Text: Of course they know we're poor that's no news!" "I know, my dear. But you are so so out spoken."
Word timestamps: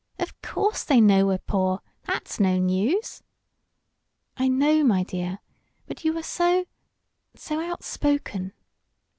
Of 0.17 0.41
course 0.41 0.83
they 0.83 0.99
know 0.99 1.27
we're 1.27 1.37
poor 1.37 1.81
that's 2.07 2.39
no 2.39 2.57
news!" 2.57 3.21
"I 4.35 4.47
know, 4.47 4.83
my 4.83 5.03
dear. 5.03 5.37
But 5.85 6.03
you 6.03 6.17
are 6.17 6.23
so 6.23 6.65
so 7.35 7.59
out 7.61 7.83
spoken." 7.83 8.53